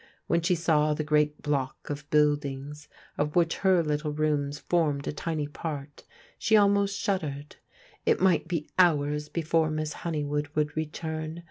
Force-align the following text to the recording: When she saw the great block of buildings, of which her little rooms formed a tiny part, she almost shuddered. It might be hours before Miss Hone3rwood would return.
When 0.25 0.41
she 0.41 0.55
saw 0.55 0.95
the 0.95 1.03
great 1.03 1.43
block 1.43 1.91
of 1.91 2.09
buildings, 2.09 2.87
of 3.19 3.35
which 3.35 3.57
her 3.57 3.83
little 3.83 4.11
rooms 4.11 4.57
formed 4.57 5.07
a 5.07 5.13
tiny 5.13 5.47
part, 5.47 6.05
she 6.39 6.57
almost 6.57 6.97
shuddered. 6.99 7.57
It 8.03 8.19
might 8.19 8.47
be 8.47 8.67
hours 8.79 9.29
before 9.29 9.69
Miss 9.69 9.93
Hone3rwood 9.93 10.55
would 10.55 10.75
return. 10.75 11.39